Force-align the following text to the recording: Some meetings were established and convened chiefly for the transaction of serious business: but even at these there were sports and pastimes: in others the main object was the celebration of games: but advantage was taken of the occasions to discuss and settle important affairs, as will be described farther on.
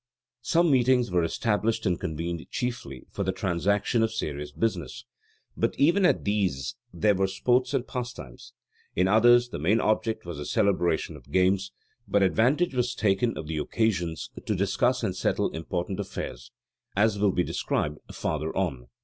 Some 0.41 0.71
meetings 0.71 1.11
were 1.11 1.21
established 1.23 1.85
and 1.85 1.99
convened 1.99 2.43
chiefly 2.49 3.05
for 3.11 3.23
the 3.23 3.31
transaction 3.31 4.01
of 4.01 4.11
serious 4.11 4.51
business: 4.51 5.05
but 5.55 5.75
even 5.77 6.07
at 6.07 6.23
these 6.25 6.75
there 6.91 7.13
were 7.13 7.27
sports 7.27 7.71
and 7.75 7.87
pastimes: 7.87 8.51
in 8.95 9.07
others 9.07 9.49
the 9.49 9.59
main 9.59 9.79
object 9.79 10.25
was 10.25 10.39
the 10.39 10.45
celebration 10.47 11.15
of 11.15 11.29
games: 11.31 11.71
but 12.07 12.23
advantage 12.23 12.73
was 12.73 12.95
taken 12.95 13.37
of 13.37 13.45
the 13.45 13.57
occasions 13.59 14.31
to 14.43 14.55
discuss 14.55 15.03
and 15.03 15.15
settle 15.15 15.51
important 15.51 15.99
affairs, 15.99 16.51
as 16.95 17.19
will 17.19 17.31
be 17.31 17.43
described 17.43 17.99
farther 18.11 18.49
on. 18.57 18.87